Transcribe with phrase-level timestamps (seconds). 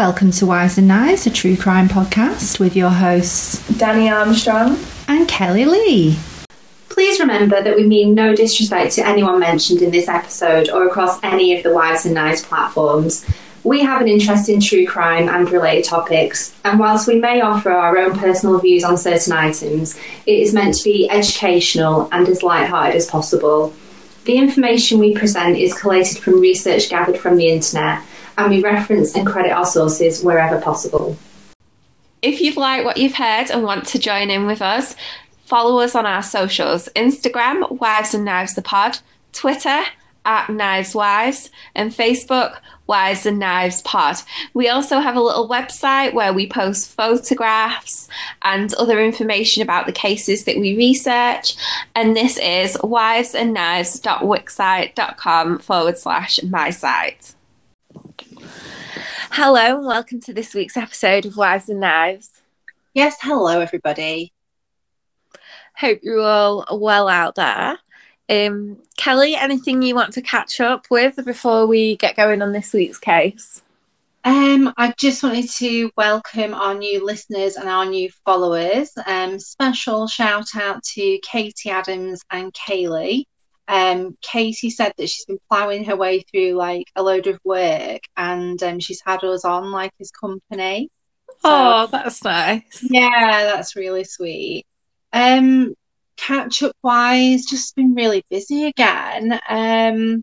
[0.00, 4.78] Welcome to Wives and Knives, a true crime podcast with your hosts Dani Armstrong.
[5.08, 6.16] and Kelly Lee.
[6.88, 11.22] Please remember that we mean no disrespect to anyone mentioned in this episode or across
[11.22, 13.26] any of the Wives and Knives platforms.
[13.62, 17.70] We have an interest in true crime and related topics, and whilst we may offer
[17.70, 22.42] our own personal views on certain items, it is meant to be educational and as
[22.42, 23.74] light-hearted as possible.
[24.24, 28.02] The information we present is collated from research gathered from the internet,
[28.40, 31.16] and we reference and credit our sources wherever possible.
[32.22, 34.94] If you've liked what you've heard and want to join in with us,
[35.46, 38.98] follow us on our socials Instagram, Wives and Knives the Pod,
[39.32, 39.82] Twitter,
[40.24, 44.16] at Knives Wives, and Facebook, Wives and Knives Pod.
[44.52, 48.08] We also have a little website where we post photographs
[48.42, 51.54] and other information about the cases that we research.
[51.94, 57.34] And this is wivesandknives.wixsite.com forward slash my site.
[59.32, 62.42] Hello, and welcome to this week's episode of Wives and Knives.
[62.94, 64.32] Yes, hello everybody.
[65.76, 67.78] Hope you're all well out there.
[68.28, 72.72] Um, Kelly, anything you want to catch up with before we get going on this
[72.72, 73.62] week's case?
[74.24, 78.90] Um, I just wanted to welcome our new listeners and our new followers.
[79.06, 83.26] Um, special shout out to Katie Adams and Kaylee.
[83.68, 88.00] Um, Katie said that she's been ploughing her way through like a load of work,
[88.16, 90.90] and um, she's had us on like his company.
[91.44, 92.84] oh, that's nice.
[92.88, 94.66] Yeah, that's really sweet.
[95.12, 95.74] Um,
[96.16, 99.38] catch up wise, just been really busy again.
[99.48, 100.22] Um,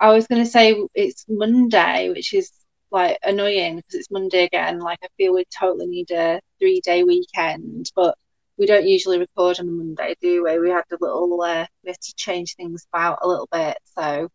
[0.00, 2.50] I was going to say it's Monday, which is
[2.90, 4.78] like annoying because it's Monday again.
[4.78, 8.16] Like I feel we totally need a three day weekend, but
[8.58, 10.58] we don't usually record on a Monday, do we?
[10.58, 13.76] We had a little, uh, we had to change things about a little bit.
[13.84, 14.30] So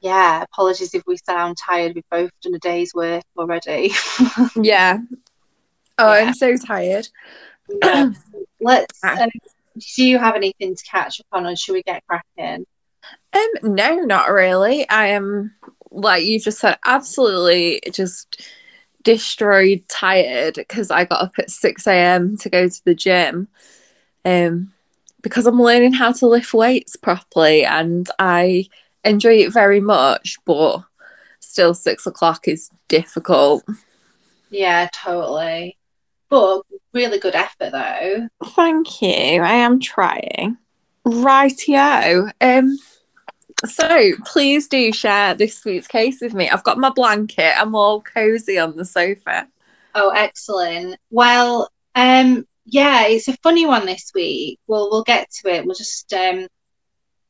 [0.00, 1.94] yeah, apologies if we sound tired.
[1.94, 3.92] We've both done a day's work already.
[4.56, 4.98] Yeah.
[5.98, 6.24] Oh, Yeah.
[6.24, 7.08] I'm so tired.
[7.82, 8.10] Yeah.
[8.60, 8.98] Let's.
[9.04, 9.22] Ah.
[9.22, 9.30] Um,
[9.96, 12.66] do you have anything to catch up on, or should we get cracking?
[13.32, 14.88] Um, no, not really.
[14.88, 15.54] I am
[15.90, 18.42] like you just said, absolutely just
[19.02, 22.36] destroyed, tired because I got up at six a.m.
[22.38, 23.48] to go to the gym.
[24.24, 24.72] Um,
[25.22, 28.66] because I'm learning how to lift weights properly, and I
[29.04, 30.38] enjoy it very much.
[30.44, 30.82] But
[31.40, 33.64] still, six o'clock is difficult.
[34.50, 35.78] Yeah, totally.
[36.28, 36.62] But
[36.92, 38.28] really good effort though.
[38.54, 39.42] Thank you.
[39.42, 40.58] I am trying.
[41.06, 42.30] Rightio.
[42.40, 42.78] Um.
[43.64, 46.50] So please do share this week's case with me.
[46.50, 47.54] I've got my blanket.
[47.56, 49.46] I'm all cozy on the sofa.
[49.94, 50.96] Oh, excellent.
[51.10, 54.58] Well, um, yeah, it's a funny one this week.
[54.66, 55.64] Well, we'll get to it.
[55.64, 56.48] We'll just um,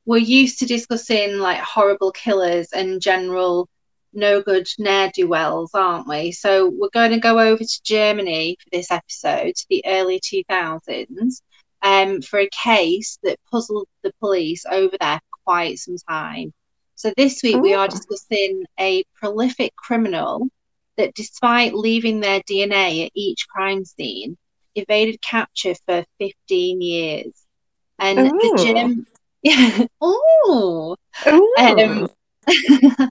[0.06, 3.68] we're used to discussing like horrible killers and general
[4.14, 6.32] no good ne'er do wells, aren't we?
[6.32, 11.42] So we're going to go over to Germany for this episode, the early 2000s,
[11.82, 16.52] um, for a case that puzzled the police over there quite some time.
[16.94, 20.48] So this week we are discussing a prolific criminal
[20.96, 24.36] that, despite leaving their DNA at each crime scene,
[24.74, 27.32] evaded capture for 15 years.
[27.98, 28.38] And Ooh.
[28.40, 29.04] the
[29.42, 30.94] yeah, ooh,
[31.26, 31.54] Ooh.
[31.58, 32.08] um,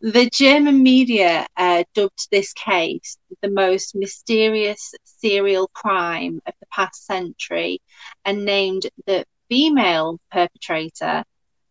[0.00, 7.06] the German media uh, dubbed this case the most mysterious serial crime of the past
[7.06, 7.80] century
[8.24, 11.24] and named the female perpetrator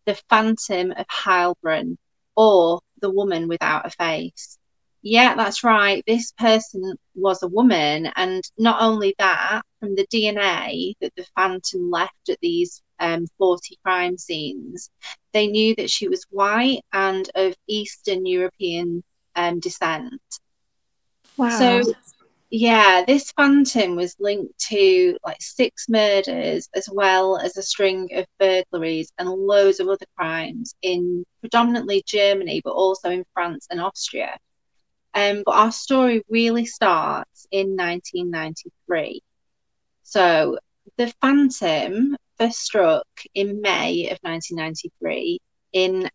[0.06, 1.96] the Phantom of Heilbronn
[2.36, 4.58] or the woman without a face.
[5.02, 6.02] Yeah, that's right.
[6.06, 11.90] This person was a woman, and not only that, from the DNA that the Phantom
[11.90, 14.90] left at these um, 40 crime scenes,
[15.32, 19.04] they knew that she was white and of Eastern European
[19.36, 20.20] um, descent.
[21.36, 21.58] wow.
[21.58, 21.92] So,
[22.50, 28.26] yeah, this phantom was linked to like six murders as well as a string of
[28.38, 34.36] burglaries and loads of other crimes in predominantly Germany, but also in France and Austria.
[35.14, 39.22] Um, but our story really starts in 1993.
[40.02, 40.58] So,
[40.96, 45.40] the Phantom first struck in May of 1993
[45.72, 46.08] in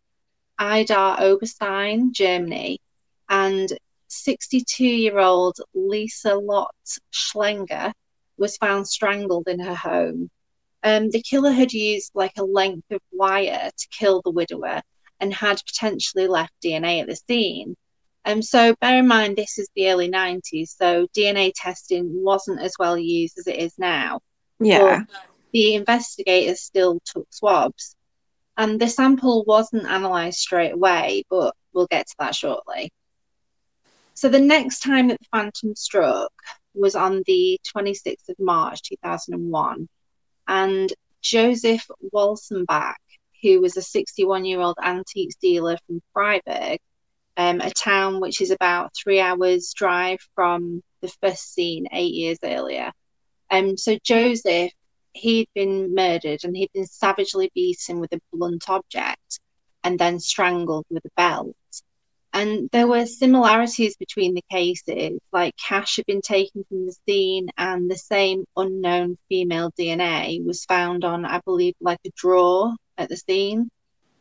[0.60, 2.80] Idar Oberstein, Germany,
[3.28, 3.72] and
[4.12, 7.94] 62 year old Lieselotte Schlenger
[8.38, 10.30] was found strangled in her home.
[10.84, 14.82] Um, the killer had used like a length of wire to kill the widower
[15.20, 17.76] and had potentially left DNA at the scene.
[18.26, 22.74] Um, so bear in mind this is the early 90s, so DNA testing wasn't as
[22.78, 24.20] well used as it is now.
[24.86, 25.04] yeah.
[25.54, 27.96] The investigators still took swabs.
[28.58, 32.92] And the sample wasn't analysed straight away, but we'll get to that shortly.
[34.22, 36.32] So the next time that the phantom struck
[36.76, 39.90] was on the 26th of March 2001,
[40.48, 42.98] and Joseph Walsenbach,
[43.42, 46.78] who was a 61 year old antiques dealer from Freiburg,
[47.36, 52.38] um, a town which is about three hours' drive from the first scene eight years
[52.44, 52.92] earlier.
[53.50, 54.72] Um, so Joseph,
[55.14, 59.40] he'd been murdered and he'd been savagely beaten with a blunt object
[59.84, 61.56] and then strangled with a belt.
[62.34, 67.50] And there were similarities between the cases, like cash had been taken from the scene,
[67.58, 73.10] and the same unknown female DNA was found on, I believe, like a drawer at
[73.10, 73.70] the scene.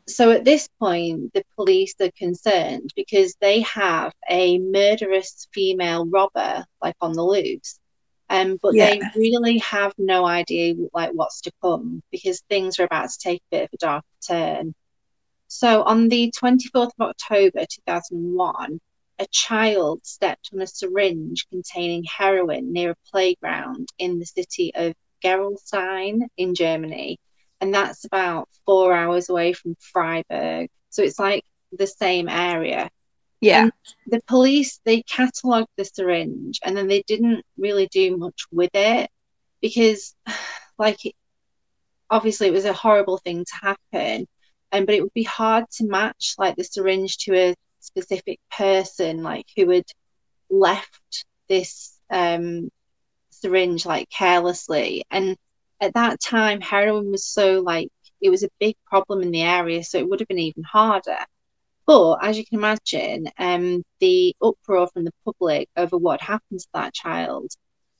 [0.09, 6.65] So at this point, the police are concerned because they have a murderous female robber,
[6.83, 7.79] like on the loose.
[8.29, 8.91] Um, but yeah.
[8.91, 13.41] they really have no idea like what's to come because things are about to take
[13.41, 14.75] a bit of a dark turn.
[15.53, 18.81] So on the 24th of October 2001,
[19.19, 24.95] a child stepped on a syringe containing heroin near a playground in the city of
[25.25, 27.19] Gerolstein in Germany.
[27.61, 30.71] And that's about four hours away from Freiburg.
[30.91, 32.89] So it's like the same area.
[33.41, 33.65] Yeah.
[33.65, 33.73] And
[34.07, 39.11] the police, they catalogued the syringe and then they didn't really do much with it
[39.61, 40.15] because,
[40.79, 41.01] like,
[42.09, 44.29] obviously it was a horrible thing to happen
[44.73, 49.23] um, but it would be hard to match like the syringe to a specific person
[49.23, 49.85] like who had
[50.51, 52.71] left this um,
[53.31, 55.05] syringe like carelessly.
[55.11, 55.37] And
[55.81, 57.89] at that time heroin was so like
[58.21, 61.19] it was a big problem in the area so it would have been even harder.
[61.87, 66.69] But as you can imagine um, the uproar from the public over what happened to
[66.75, 67.51] that child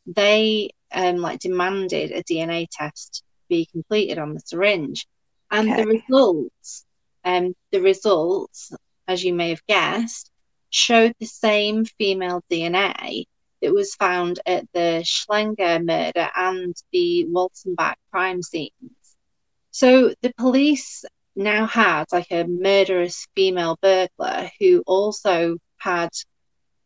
[0.07, 5.07] they um, like demanded a dna test be completed on the syringe
[5.51, 5.83] and okay.
[5.83, 6.87] the results,
[7.25, 8.73] um, the results,
[9.09, 10.31] as you may have guessed,
[10.71, 13.25] showed the same female DNA
[13.61, 18.73] that was found at the Schlenger murder and the Walsenbach crime scenes.
[19.71, 21.05] So the police
[21.37, 26.11] now had like a murderous female burglar who also had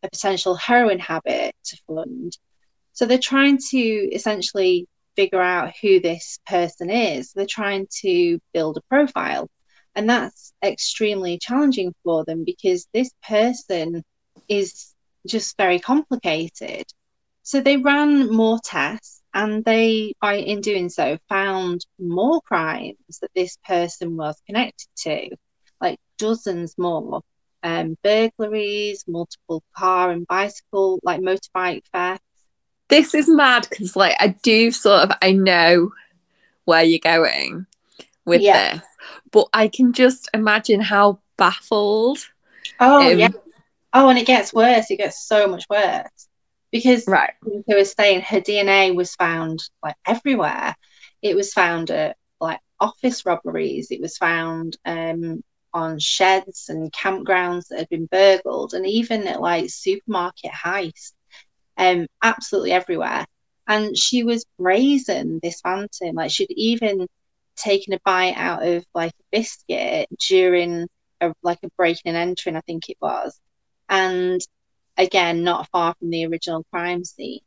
[0.03, 2.37] a potential heroin habit to fund.
[2.93, 7.33] So they're trying to essentially figure out who this person is.
[7.33, 9.49] They're trying to build a profile.
[9.95, 14.03] And that's extremely challenging for them because this person
[14.49, 14.93] is
[15.27, 16.85] just very complicated.
[17.43, 23.31] So they ran more tests and they, by in doing so, found more crimes that
[23.35, 25.31] this person was connected to,
[25.81, 27.23] like dozens more.
[27.63, 32.23] Um, burglaries, multiple car and bicycle, like motorbike theft,
[32.89, 35.93] this is mad because like I do sort of I know
[36.65, 37.67] where you're going
[38.25, 38.75] with yeah.
[38.75, 38.83] this,
[39.31, 42.19] but I can just imagine how baffled.
[42.81, 43.29] Oh um, yeah.
[43.93, 44.91] Oh, and it gets worse.
[44.91, 46.29] It gets so much worse
[46.73, 47.33] because right.
[47.43, 50.75] Who was saying her DNA was found like everywhere.
[51.23, 53.91] It was found at like office robberies.
[53.91, 59.41] It was found um, on sheds and campgrounds that had been burgled, and even at
[59.41, 61.13] like supermarket heists
[61.77, 63.25] um, absolutely everywhere.
[63.67, 66.17] And she was brazen, this phantom.
[66.17, 67.07] Like she'd even
[67.57, 70.87] taken a bite out of like a biscuit during
[71.21, 73.39] a, like a breaking and entering, I think it was.
[73.89, 74.41] And
[74.97, 77.41] again, not far from the original crime scene.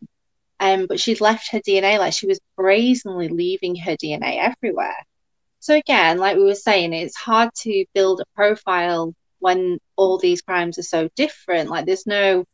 [0.59, 5.05] Um, but she'd left her DNA, like she was brazenly leaving her DNA everywhere.
[5.59, 10.41] So again, like we were saying, it's hard to build a profile when all these
[10.41, 11.69] crimes are so different.
[11.69, 12.45] Like there's no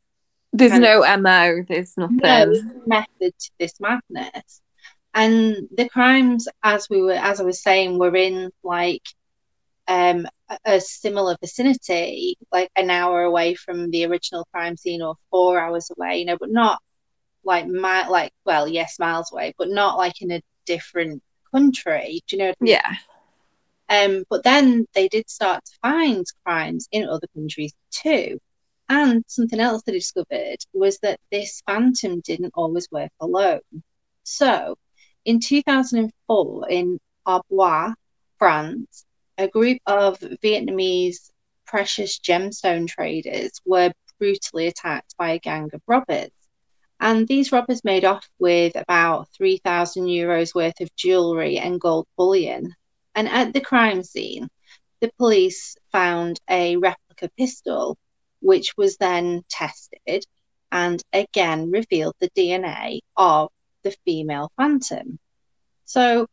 [0.54, 2.20] there's no MO, there's nothing.
[2.22, 2.54] No
[2.86, 4.62] method to this madness.
[5.14, 9.04] And the crimes, as we were, as I was saying, were in like
[9.88, 10.28] um,
[10.66, 15.92] a similar vicinity, like an hour away from the original crime scene or four hours
[15.96, 16.82] away, you know, but not
[17.44, 21.22] like my like well, yes, miles away, but not like in a different
[21.54, 22.22] country.
[22.28, 22.50] Do you know?
[22.50, 22.72] I mean?
[22.72, 22.96] Yeah.
[23.90, 28.40] Um, but then they did start to find crimes in other countries too.
[28.90, 33.62] And something else they discovered was that this phantom didn't always work alone.
[34.24, 34.78] So,
[35.26, 37.94] in 2004, in Arbois,
[38.38, 39.06] France,
[39.38, 41.32] a group of Vietnamese
[41.66, 46.32] precious gemstone traders were brutally attacked by a gang of robbers.
[47.00, 52.74] And these robbers made off with about 3,000 euros worth of jewellery and gold bullion.
[53.16, 54.50] And at the crime scene,
[55.02, 57.98] the police found a replica pistol
[58.44, 60.26] which was then tested
[60.72, 63.50] and again revealed the DNA of
[63.84, 65.18] the female phantom.
[65.86, 66.28] So,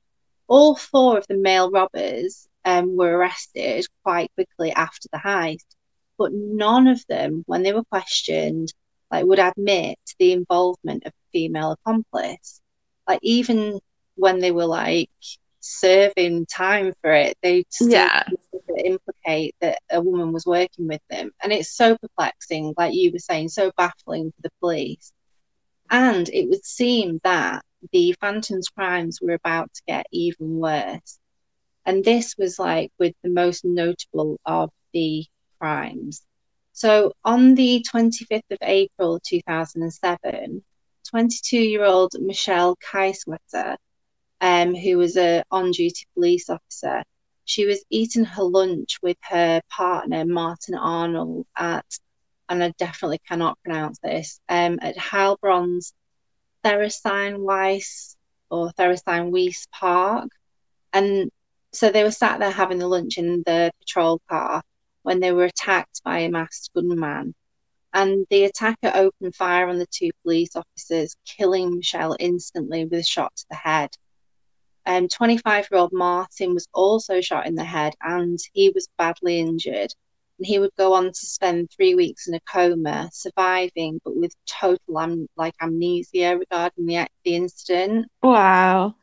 [0.49, 5.67] all four of the male robbers um, were arrested quite quickly after the heist,
[6.19, 8.73] but none of them, when they were questioned,
[9.11, 12.61] like would admit the involvement of a female accomplice.
[13.09, 13.81] Like even
[14.17, 15.11] when they were like
[15.61, 18.23] serving time for it, they yeah
[18.77, 23.19] implicate that a woman was working with them, and it's so perplexing, like you were
[23.19, 25.13] saying, so baffling for the police.
[25.91, 31.19] And it would seem that the Phantom's crimes were about to get even worse.
[31.85, 35.25] And this was like with the most notable of the
[35.59, 36.23] crimes.
[36.73, 40.63] So on the 25th of April 2007,
[41.09, 43.77] 22 year old Michelle Kiesewetter,
[44.41, 47.03] um, who was a on duty police officer,
[47.45, 51.85] she was eating her lunch with her partner, Martin Arnold, at,
[52.49, 55.93] and I definitely cannot pronounce this, um, at Heilbronn's
[56.65, 58.17] Theresienwiese Weiss
[58.51, 60.29] or Theresienwiese Weiss Park.
[60.93, 61.31] And
[61.73, 64.63] so they were sat there having the lunch in the patrol car
[65.03, 67.35] when they were attacked by a masked gunman.
[67.93, 73.03] And the attacker opened fire on the two police officers, killing Michelle instantly with a
[73.03, 73.91] shot to the head.
[74.87, 79.39] Um, 25 year old Martin was also shot in the head and he was badly
[79.41, 79.95] injured.
[80.39, 84.35] And he would go on to spend three weeks in a coma, surviving but with
[84.47, 88.09] total am- like amnesia regarding the, the incident.
[88.23, 88.95] Wow.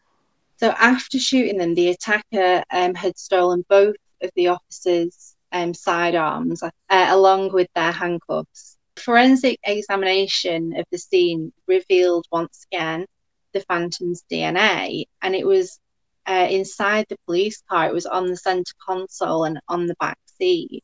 [0.57, 6.63] So after shooting them, the attacker um, had stolen both of the officers' um, sidearms
[6.63, 8.77] uh, along with their handcuffs.
[8.95, 13.05] Forensic examination of the scene revealed once again
[13.53, 15.79] the Phantom's DNA, and it was
[16.27, 17.87] uh, inside the police car.
[17.87, 20.83] It was on the center console and on the back seat.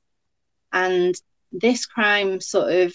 [0.72, 1.14] And
[1.52, 2.94] this crime sort of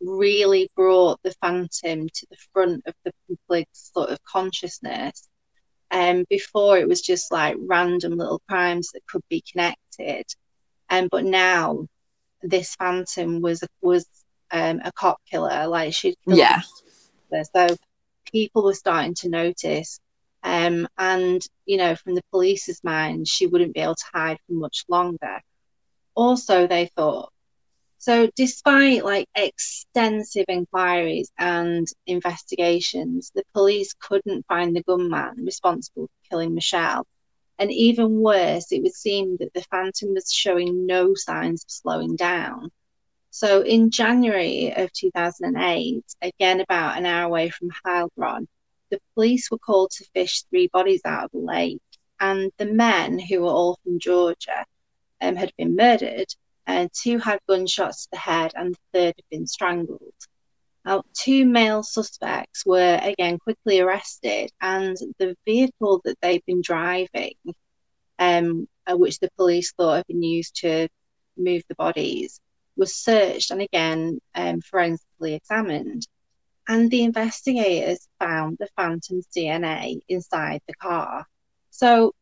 [0.00, 5.28] really brought the Phantom to the front of the public sort of consciousness.
[5.90, 10.24] Um, before it was just like random little crimes that could be connected.
[10.90, 11.86] Um, but now
[12.42, 14.06] this phantom was was
[14.50, 15.66] um, a cop killer.
[15.68, 16.62] Like she, yeah.
[17.54, 17.76] So
[18.34, 20.00] people were starting to notice.
[20.42, 24.54] Um, and you know, from the police's mind, she wouldn't be able to hide for
[24.54, 25.40] much longer.
[26.14, 27.32] Also, they thought
[27.98, 28.28] so.
[28.36, 36.54] Despite like extensive inquiries and investigations, the police couldn't find the gunman responsible for killing
[36.54, 37.06] Michelle
[37.58, 42.16] and even worse, it would seem that the Phantom was showing no signs of slowing
[42.16, 42.70] down.
[43.34, 48.46] So in January of 2008, again about an hour away from Heilbronn,
[48.92, 51.82] the police were called to fish three bodies out of the lake.
[52.20, 54.64] And the men, who were all from Georgia,
[55.20, 56.28] um, had been murdered,
[56.68, 60.14] and two had gunshots to the head, and the third had been strangled.
[60.84, 67.34] Now, two male suspects were again quickly arrested, and the vehicle that they'd been driving,
[68.16, 70.86] um, uh, which the police thought had been used to
[71.36, 72.40] move the bodies,
[72.76, 76.06] was searched and again um, forensically examined.
[76.66, 81.26] And the investigators found the Phantom's DNA inside the car.
[81.70, 82.12] So,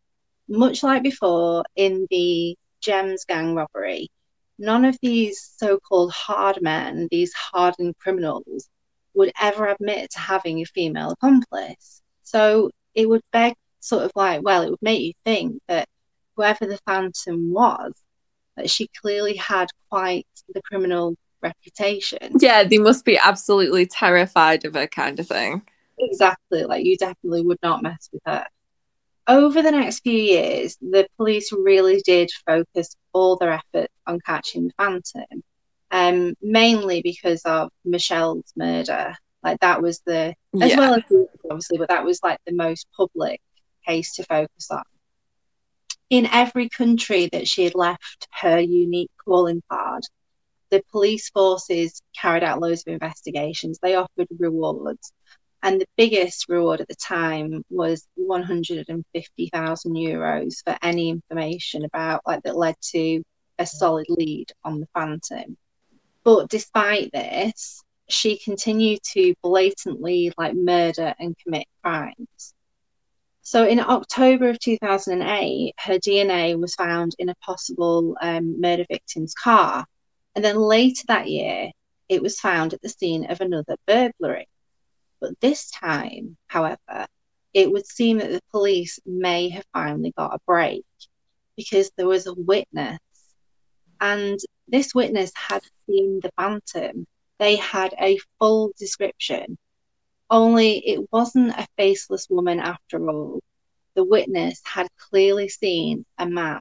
[0.48, 4.08] much like before in the Gems gang robbery,
[4.58, 8.68] none of these so called hard men, these hardened criminals,
[9.14, 12.02] would ever admit to having a female accomplice.
[12.22, 15.88] So it would beg, sort of like, well, it would make you think that
[16.36, 17.92] whoever the Phantom was,
[18.56, 22.36] that she clearly had quite the criminal reputation.
[22.38, 25.62] Yeah, they must be absolutely terrified of her, kind of thing.
[25.98, 26.64] Exactly.
[26.64, 28.46] Like, you definitely would not mess with her
[29.28, 34.68] over the next few years, the police really did focus all their efforts on catching
[34.68, 35.42] the Phantom,
[35.90, 39.14] um, mainly because of Michelle's murder.
[39.42, 40.76] Like that was the, as yeah.
[40.76, 41.02] well as
[41.50, 43.40] obviously, but that was like the most public
[43.86, 44.82] case to focus on.
[46.12, 50.02] In every country that she had left her unique calling card,
[50.68, 53.78] the police forces carried out loads of investigations.
[53.80, 55.10] They offered rewards
[55.62, 62.42] and the biggest reward at the time was 150,000 euros for any information about like
[62.42, 63.22] that led to
[63.58, 65.56] a solid lead on the Phantom.
[66.24, 72.52] But despite this, she continued to blatantly like murder and commit crimes.
[73.42, 79.34] So in October of 2008, her DNA was found in a possible um, murder victim's
[79.34, 79.84] car.
[80.34, 81.70] And then later that year,
[82.08, 84.48] it was found at the scene of another burglary.
[85.20, 87.06] But this time, however,
[87.52, 90.84] it would seem that the police may have finally got a break
[91.56, 92.98] because there was a witness.
[94.00, 97.06] And this witness had seen the phantom.
[97.38, 99.58] They had a full description,
[100.32, 103.40] only it wasn't a faceless woman after all.
[103.94, 106.60] The witness had clearly seen a man.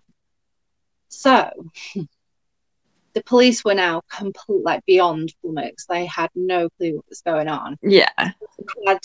[1.08, 1.50] So,
[3.14, 5.86] the police were now complete, like beyond flummox.
[5.88, 7.78] They had no clue what was going on.
[7.82, 8.12] Yeah.
[8.18, 9.00] They had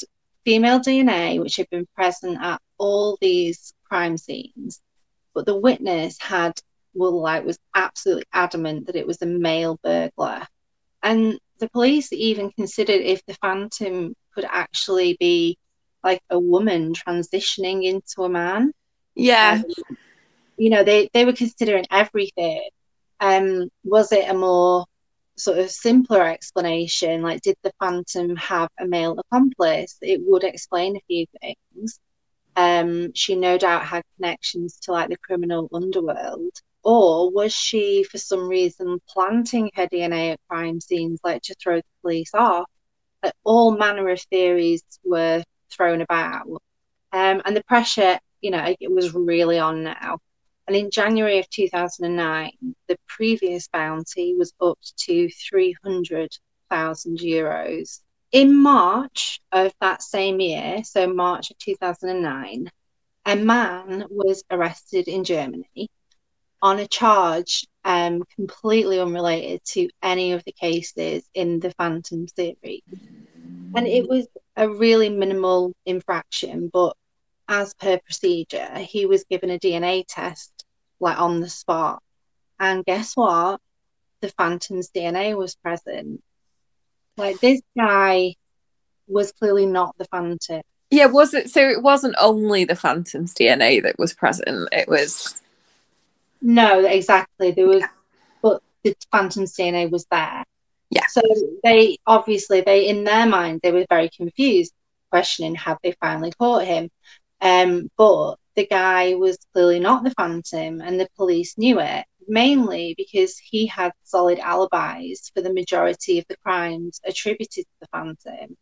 [0.45, 4.81] female DNA, which had been present at all these crime scenes,
[5.33, 6.53] but the witness had,
[6.93, 10.45] well, like, was absolutely adamant that it was a male burglar.
[11.03, 15.59] And the police even considered if the phantom could actually be
[16.05, 18.73] like a woman transitioning into a man.
[19.15, 19.63] Yeah.
[19.65, 19.85] Um,
[20.59, 22.69] you know, they, they were considering everything.
[23.19, 24.85] Um, was it a more
[25.37, 27.23] sort of simpler explanation?
[27.23, 29.97] Like, did the Phantom have a male accomplice?
[30.03, 31.99] It would explain a few things.
[32.55, 36.53] Um, she no doubt had connections to like the criminal underworld.
[36.85, 41.79] Or was she, for some reason, planting her DNA at crime scenes, like to throw
[41.79, 42.71] the police off?
[43.45, 46.63] All manner of theories were thrown about.
[47.13, 50.19] Um, and the pressure, you know, it was really on now.
[50.67, 52.51] And in January of 2009,
[52.89, 58.01] the previous bounty was up to 300,000 euros.
[58.33, 62.71] In March of that same year, so March of 2009,
[63.27, 65.89] a man was arrested in Germany
[66.61, 72.83] on a charge um, completely unrelated to any of the cases in the Phantom series.
[73.75, 74.09] And it mm.
[74.09, 74.27] was
[74.57, 76.97] a really minimal infraction, but
[77.49, 80.65] as per procedure, he was given a DNA test
[81.01, 82.03] like on the spot.
[82.59, 83.61] And guess what?
[84.21, 86.23] The Phantom's DNA was present.
[87.17, 88.35] Like this guy
[89.07, 90.63] was clearly not the Phantom.
[90.91, 95.41] Yeah, was it so it wasn't only the Phantom's DNA that was present, it was
[96.41, 97.51] No, exactly.
[97.51, 97.83] There was
[98.43, 100.45] but the Phantom's DNA was there.
[100.91, 101.07] Yeah.
[101.09, 101.21] So
[101.65, 104.73] they obviously they in their mind they were very confused,
[105.11, 106.91] questioning had they finally caught him.
[107.41, 112.95] Um, but the guy was clearly not the Phantom, and the police knew it mainly
[112.97, 118.57] because he had solid alibis for the majority of the crimes attributed to the Phantom.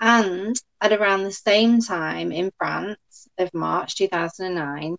[0.00, 4.96] And at around the same time in France of March 2009,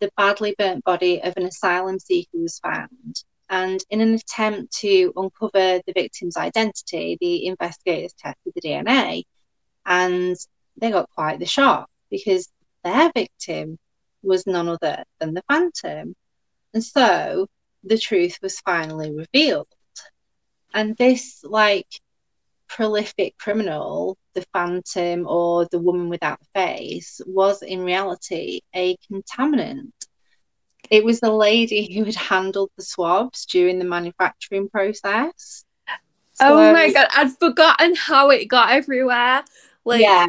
[0.00, 3.22] the badly burnt body of an asylum seeker was found.
[3.50, 9.24] And in an attempt to uncover the victim's identity, the investigators tested the DNA
[9.84, 10.36] and
[10.76, 12.48] they got quite the shock because
[12.84, 13.76] their victim
[14.22, 16.14] was none other than the Phantom.
[16.74, 17.48] And so
[17.82, 19.66] the truth was finally revealed.
[20.72, 21.88] And this, like,
[22.68, 29.90] prolific criminal, the Phantom or the woman without a face, was in reality a contaminant.
[30.90, 35.64] It was the lady who had handled the swabs during the manufacturing process.
[36.40, 39.44] Oh my god, I'd forgotten how it got everywhere.
[39.84, 40.26] Like yeah,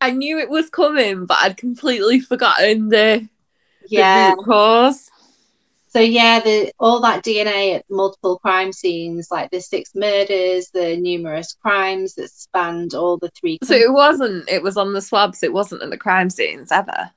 [0.00, 3.28] I knew it was coming, but I'd completely forgotten the,
[3.88, 4.34] yeah.
[4.34, 5.10] the cause.
[5.88, 10.96] So yeah, the all that DNA at multiple crime scenes, like the six murders, the
[10.96, 13.58] numerous crimes that spanned all the three.
[13.64, 14.48] So it wasn't.
[14.48, 15.42] It was on the swabs.
[15.42, 17.10] It wasn't in the crime scenes ever.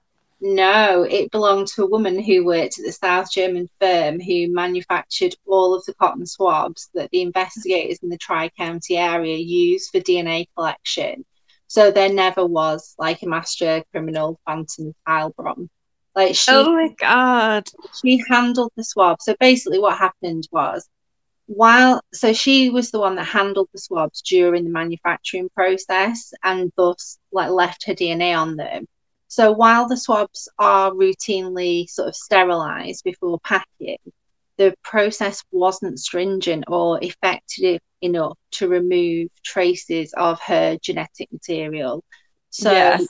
[0.46, 5.34] No, it belonged to a woman who worked at the South German firm who manufactured
[5.48, 10.02] all of the cotton swabs that the investigators in the Tri County area used for
[10.02, 11.24] DNA collection.
[11.68, 15.70] So there never was like a master criminal Phantom Heilbronn.
[16.14, 17.70] Like she, oh my god,
[18.02, 19.22] she handled the swab.
[19.22, 20.90] So basically, what happened was,
[21.46, 26.70] while so she was the one that handled the swabs during the manufacturing process, and
[26.76, 28.88] thus like left her DNA on them.
[29.34, 33.98] So while the swabs are routinely sort of sterilized before packing,
[34.60, 42.04] the process wasn't stringent or effective enough to remove traces of her genetic material.
[42.52, 43.08] So, Yes.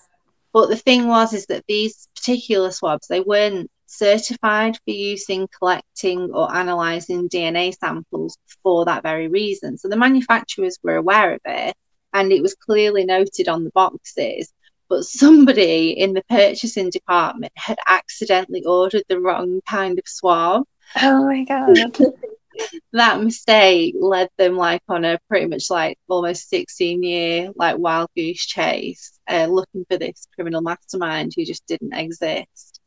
[0.53, 5.45] but the thing was, is that these particular swabs they weren't certified for use in
[5.59, 9.77] collecting or analysing DNA samples for that very reason.
[9.77, 11.75] So the manufacturers were aware of it,
[12.13, 14.53] and it was clearly noted on the boxes.
[14.89, 20.63] But somebody in the purchasing department had accidentally ordered the wrong kind of swab.
[21.01, 21.75] Oh my god.
[22.93, 28.09] that mistake led them like on a pretty much like almost 16 year like wild
[28.15, 32.79] goose chase uh, looking for this criminal mastermind who just didn't exist.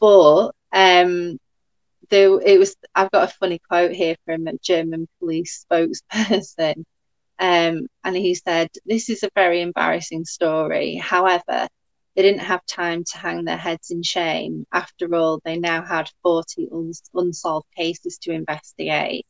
[0.00, 1.38] But um
[2.12, 6.84] there it was i've got a funny quote here from a german police spokesperson
[7.42, 11.68] um and he said this is a very embarrassing story however
[12.14, 14.66] they didn't have time to hang their heads in shame.
[14.72, 19.26] After all, they now had 40 un- unsolved cases to investigate.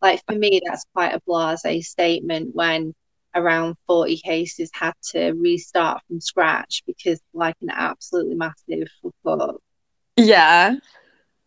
[0.00, 2.94] Like, for me, that's quite a blase statement when
[3.34, 9.56] around 40 cases had to restart from scratch because, like, an absolutely massive fuck up.
[10.16, 10.76] yeah.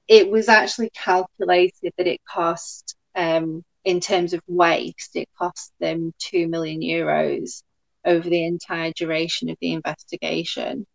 [0.09, 6.13] it was actually calculated that it cost, um, in terms of waste, it cost them
[6.19, 7.63] two million euros
[8.05, 10.85] over the entire duration of the investigation.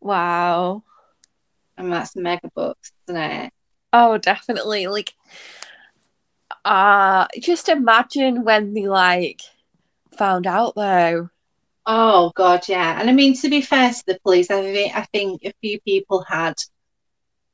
[0.00, 0.84] Wow.
[1.76, 3.52] And that's mega bucks, isn't it?
[3.92, 4.86] Oh, definitely.
[4.86, 5.12] Like,
[6.64, 9.40] uh, just imagine when they like
[10.16, 11.30] found out though.
[11.86, 13.00] Oh God, yeah.
[13.00, 15.80] And I mean, to be fair to the police, I think I think a few
[15.80, 16.54] people had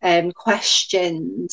[0.03, 1.51] um, questioned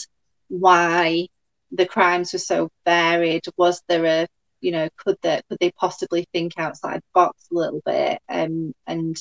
[0.50, 1.28] why
[1.74, 3.44] the crimes were so varied.
[3.58, 4.28] Was there a,
[4.62, 8.74] you know, could they could they possibly think outside the box a little bit um,
[8.88, 9.18] and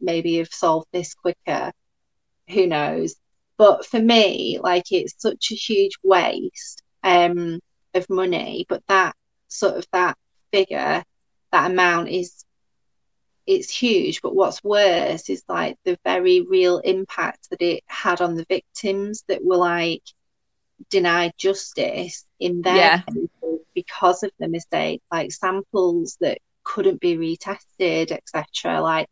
[0.00, 1.72] maybe have solved this quicker?
[2.50, 3.14] Who knows?
[3.56, 7.60] But for me, like it's such a huge waste um,
[7.94, 9.14] of money, but that
[9.48, 10.16] sort of that
[10.52, 11.04] figure,
[11.52, 12.44] that amount is
[13.46, 14.22] it's huge.
[14.22, 19.24] But what's worse is like the very real impact that it had on the victims
[19.28, 20.02] that were like
[20.90, 23.02] denied justice in their Yeah.
[23.08, 28.80] cases because of the mistake, like samples that couldn't be retested, etc.
[28.80, 29.08] Like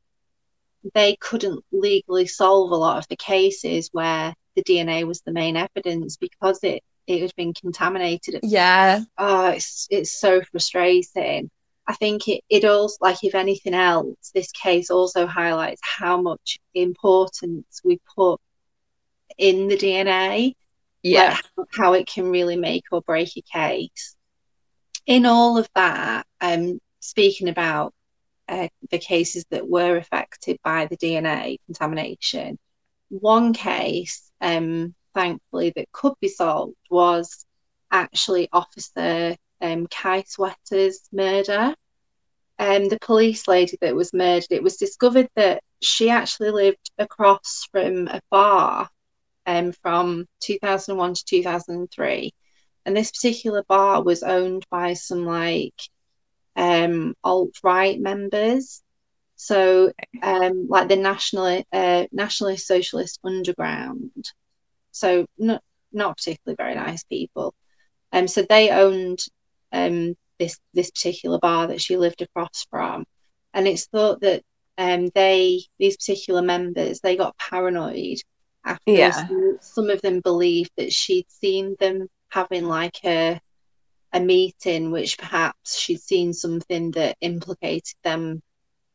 [0.94, 5.56] they couldn't legally solve a lot of the cases where the DNA was the main
[5.56, 8.40] evidence because it it had been contaminated.
[8.42, 9.04] Yeah.
[9.18, 11.50] Oh, it's it's so frustrating.
[11.86, 16.58] I think it, it also like if anything else, this case also highlights how much
[16.74, 18.40] importance we put
[19.38, 20.54] in the DNA
[21.02, 21.30] Yeah.
[21.30, 24.16] like how, how it can really make or break a case.
[25.06, 27.94] In all of that, um, speaking about
[28.48, 32.58] uh, the cases that were affected by the DNA contamination,
[33.08, 37.46] one case, um, thankfully, that could be solved was
[37.90, 41.74] actually Officer um, Kiesewetter's murder.
[42.58, 47.66] Um, the police lady that was murdered, it was discovered that she actually lived across
[47.72, 48.90] from a bar
[49.46, 52.32] um, from 2001 to 2003.
[52.86, 55.74] And this particular bar was owned by some like
[56.56, 58.82] um, alt right members.
[59.36, 64.12] So, um, like the national uh, nationalist socialist underground.
[64.92, 67.54] So, not not particularly very nice people.
[68.12, 69.20] Um, so they owned
[69.72, 73.04] um this this particular bar that she lived across from,
[73.54, 74.42] and it's thought that
[74.78, 78.18] um they these particular members they got paranoid
[78.64, 79.12] after Yeah.
[79.12, 83.40] some, some of them believed that she'd seen them having like a
[84.12, 88.40] a meeting which perhaps she'd seen something that implicated them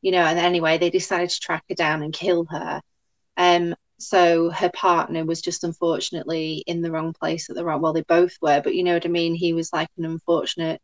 [0.02, 2.82] you know and anyway they decided to track her down and kill her
[3.38, 7.94] um so her partner was just unfortunately in the wrong place at the wrong well
[7.94, 10.82] they both were but you know what i mean he was like an unfortunate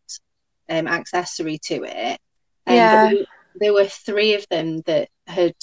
[0.69, 2.19] um accessory to it
[2.67, 3.11] um, Yeah.
[3.55, 5.55] there were three of them that had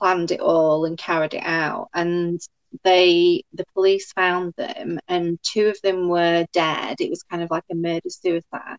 [0.00, 2.40] planned it all and carried it out and
[2.84, 7.50] they the police found them and two of them were dead it was kind of
[7.50, 8.78] like a murder suicide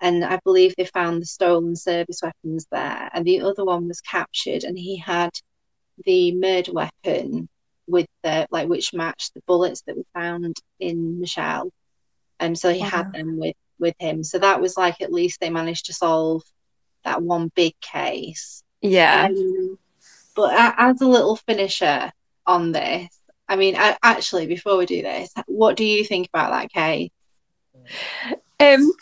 [0.00, 4.00] and i believe they found the stolen service weapons there and the other one was
[4.00, 5.30] captured and he had
[6.04, 7.48] the murder weapon
[7.88, 11.70] with the like which matched the bullets that were found in michelle
[12.40, 12.86] and so he Wow.
[12.88, 16.42] had them with with him so that was like at least they managed to solve
[17.04, 19.26] that one big case Yeah.
[19.30, 19.78] um,
[20.38, 22.12] but as a little finisher
[22.46, 23.08] on this,
[23.48, 27.10] I mean, actually, before we do this, what do you think about that case?
[28.60, 28.92] Um,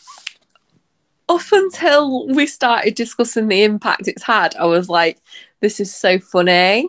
[1.29, 5.19] up until we started discussing the impact it's had, I was like,
[5.61, 6.89] this is so funny.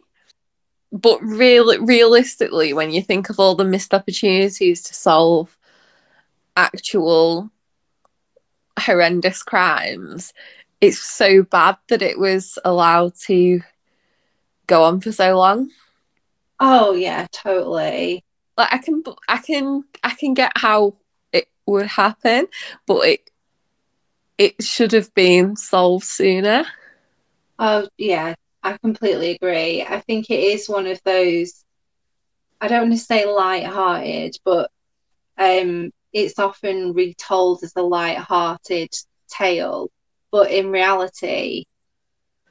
[0.94, 5.58] But really, realistically, when you think of all the missed opportunities to solve
[6.56, 7.52] actual
[8.80, 10.32] horrendous crimes,
[10.80, 13.60] it's so bad that it was allowed to
[14.68, 15.72] go on for so long.
[16.60, 18.24] Oh yeah, totally.
[18.58, 20.96] Like I can, I can, I can get how
[21.32, 22.48] it would happen,
[22.86, 23.30] but it
[24.38, 26.66] it should have been solved sooner.
[27.60, 29.84] Oh yeah, I completely agree.
[29.84, 31.64] I think it is one of those.
[32.62, 34.72] I don't want to say light-hearted, but
[35.38, 38.90] um, it's often retold as a light-hearted
[39.30, 39.90] tale.
[40.32, 41.66] But in reality,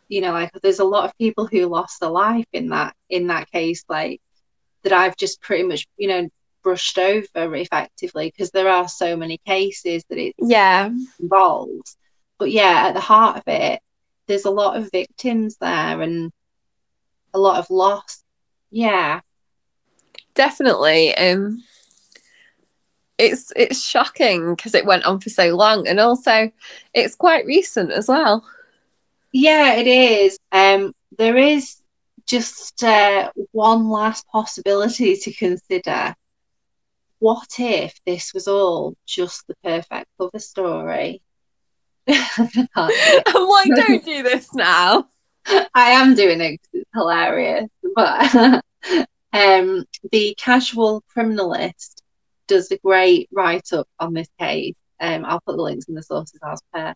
[0.08, 3.28] you know, like there's a lot of people who lost their life in that in
[3.28, 4.20] that case, like
[4.84, 6.28] that I've just pretty much, you know,
[6.62, 10.90] brushed over effectively because there are so many cases that it Yeah,
[11.20, 11.96] involves.
[12.38, 13.80] But yeah, at the heart of it,
[14.28, 16.32] there's a lot of victims there and
[17.34, 18.22] a lot of loss.
[18.70, 19.20] Yeah,
[20.34, 21.14] definitely.
[21.16, 21.62] Um,
[23.18, 26.50] it's it's shocking because it went on for so long, and also
[26.94, 28.44] it's quite recent as well.
[29.36, 30.38] Yeah, it is.
[30.50, 31.82] Um, there is
[32.26, 36.14] just uh, one last possibility to consider,
[37.18, 41.20] what if this was all just the perfect cover story?
[42.08, 42.68] I'm
[43.74, 45.06] don't do this now.
[45.74, 47.68] I am doing it because it's hilarious.
[47.94, 48.62] But
[49.32, 51.96] um, the casual criminalist
[52.48, 54.74] does a great write up on this case.
[54.98, 56.94] Um, I'll put the links in the sources as per.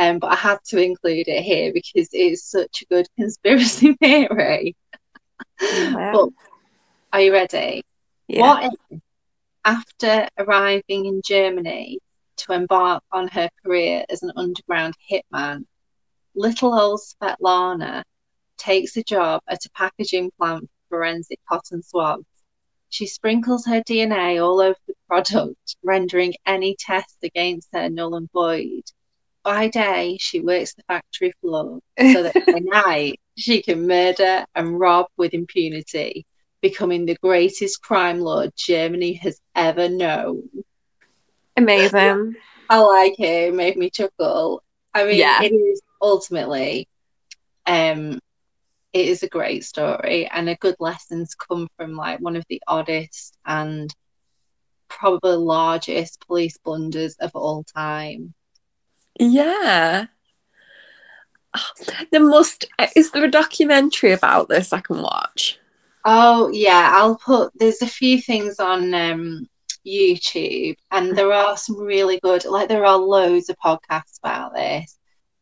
[0.00, 4.74] Um, but I had to include it here because it's such a good conspiracy theory.
[5.60, 6.12] Yeah.
[6.14, 6.30] but
[7.12, 7.84] are you ready?
[8.26, 8.40] Yeah.
[8.40, 9.00] What if,
[9.66, 11.98] after arriving in Germany
[12.38, 15.66] to embark on her career as an underground hitman,
[16.34, 18.02] little old Svetlana
[18.56, 22.24] takes a job at a packaging plant for forensic cotton swabs.
[22.88, 28.30] She sprinkles her DNA all over the product, rendering any test against her null and
[28.32, 28.84] void.
[29.42, 34.78] By day, she works the factory floor so that by night she can murder and
[34.78, 36.26] rob with impunity,
[36.60, 40.48] becoming the greatest crime lord Germany has ever known.
[41.56, 42.36] Amazing.
[42.70, 43.48] I like it.
[43.48, 44.62] It made me chuckle.
[44.94, 45.42] I mean, yeah.
[45.42, 46.88] it is ultimately,
[47.66, 48.20] um,
[48.92, 52.62] it is a great story and a good lessons come from like one of the
[52.66, 53.92] oddest and
[54.88, 58.34] probably largest police blunders of all time.
[59.20, 60.06] Yeah.
[62.10, 62.64] There must
[62.96, 65.58] is there a documentary about this I can watch?
[66.04, 69.48] Oh yeah, I'll put there's a few things on um
[69.86, 74.96] YouTube and there are some really good like there are loads of podcasts about this.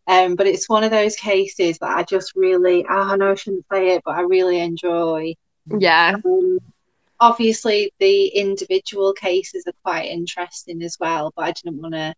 [0.08, 3.66] Um, but it's one of those cases that I just really, I know I shouldn't
[3.70, 5.34] say it, but I really enjoy.
[5.66, 6.16] Yeah.
[6.24, 6.58] Um,
[7.20, 12.14] obviously, the individual cases are quite interesting as well, but I didn't want to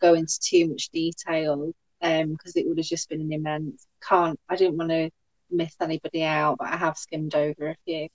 [0.00, 3.86] go into too much detail because um, it would have just been an immense.
[4.06, 5.10] Can't, I didn't want to
[5.50, 8.08] miss anybody out, but I have skimmed over a few.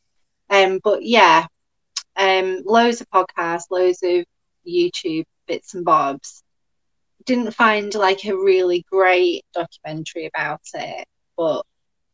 [0.49, 1.47] Um, but yeah,
[2.15, 4.25] um, loads of podcasts, loads of
[4.67, 6.43] YouTube bits and bobs
[7.25, 11.63] didn't find like a really great documentary about it, but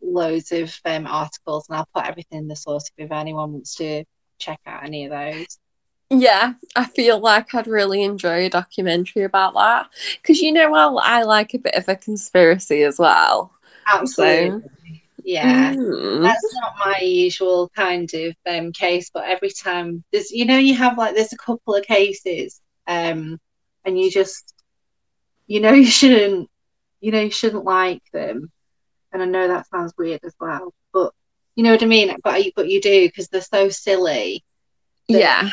[0.01, 4.03] loads of um, articles, and I'll put everything in the source if anyone wants to
[4.37, 5.57] check out any of those.
[6.09, 9.89] Yeah, I feel like I'd really enjoy a documentary about that
[10.21, 13.53] because you know, well, I like a bit of a conspiracy as well.
[13.87, 14.61] Absolutely.
[14.61, 14.69] So.
[15.23, 16.21] Yeah, mm.
[16.21, 20.73] that's not my usual kind of um, case, but every time there's, you know, you
[20.75, 23.37] have like there's a couple of cases, um,
[23.83, 24.53] and you just
[25.47, 26.49] you know you shouldn't
[26.99, 28.51] you know you shouldn't like them
[29.11, 31.13] and i know that sounds weird as well but
[31.55, 34.43] you know what i mean but but you do because they're so silly
[35.07, 35.49] yeah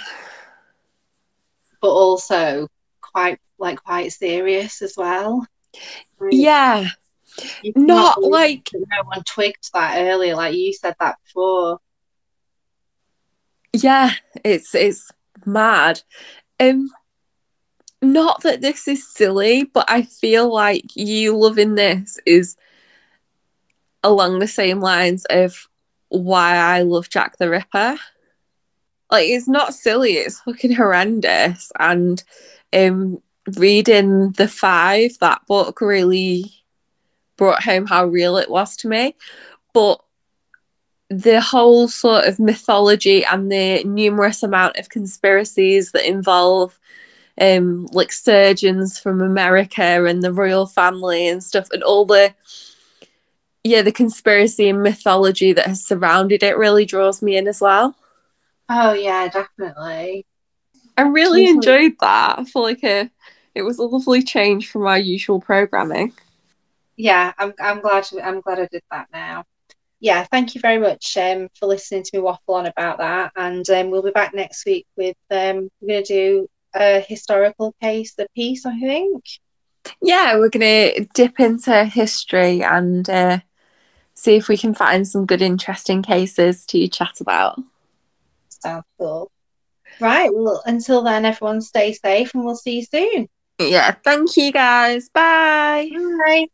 [1.85, 2.67] but also
[3.03, 5.47] quite like quite serious as well.
[6.19, 6.89] Like, yeah.
[7.77, 11.81] not like no one twigged that earlier like you said that before.
[13.75, 15.11] Yeah it's it's
[15.45, 16.01] mad.
[16.59, 16.89] Um
[18.01, 22.57] not that this is silly, but I feel like you loving this is
[24.03, 25.69] along the same lines of
[26.09, 27.99] why I love Jack the Ripper.
[29.11, 31.71] Like it's not silly, it's fucking horrendous.
[31.79, 32.23] And
[32.73, 33.23] um
[33.57, 36.65] reading the five, that book really
[37.37, 39.17] brought home how real it was to me.
[39.73, 40.01] But
[41.11, 46.79] the whole sort of mythology and the numerous amount of conspiracies that involve
[47.41, 52.35] um, like surgeons from America and the royal family and stuff, and all the
[53.65, 57.97] yeah, the conspiracy and mythology that has surrounded it really draws me in as well.
[58.69, 60.27] Oh yeah, definitely.
[60.97, 62.39] I really enjoyed that.
[62.39, 63.11] I feel like a,
[63.55, 66.13] it was a lovely change from our usual programming.
[66.97, 69.45] Yeah, I'm I'm glad I'm glad I did that now.
[70.01, 73.69] Yeah, thank you very much um, for listening to me waffle on about that, and
[73.71, 78.15] um, we'll be back next week with um, we're going to do a historical case
[78.19, 79.25] a piece, I think.
[80.03, 80.61] Yeah, we're going
[80.95, 83.39] to dip into history and uh,
[84.15, 87.59] see if we can find some good, interesting cases to chat about.
[88.65, 89.31] Sounds cool.
[90.01, 90.31] Right.
[90.33, 93.29] Well, until then, everyone stay safe and we'll see you soon.
[93.59, 93.95] Yeah.
[94.03, 95.09] Thank you, guys.
[95.11, 95.91] Bye.
[96.27, 96.47] Bye.